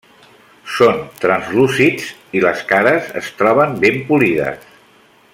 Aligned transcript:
Són 0.75 1.01
translúcids 1.25 2.07
i 2.39 2.41
les 2.47 2.63
cares 2.73 3.11
es 3.21 3.29
troben 3.43 3.77
ben 3.87 4.01
polides. 4.09 4.65